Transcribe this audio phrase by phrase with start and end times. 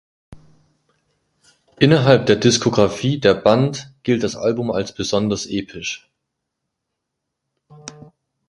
[1.79, 6.09] Innerhalb der Diskografie der Band gilt das Album als besonders episch.